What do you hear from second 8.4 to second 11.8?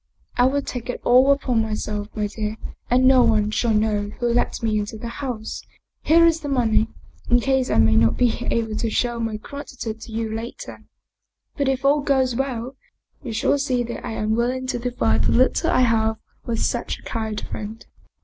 able to show my gratitude to you later. But